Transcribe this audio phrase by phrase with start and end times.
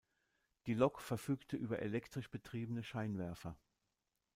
[0.65, 3.55] Die Lok verfügte über elektrisch betriebene Scheinwerfer.